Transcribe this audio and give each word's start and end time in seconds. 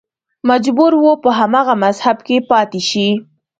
مجبور 0.49 0.91
و 0.95 1.05
په 1.23 1.29
هماغه 1.39 1.73
مذهب 1.83 2.17
کې 2.27 2.37
پاتې 2.49 2.81
شي 2.89 3.07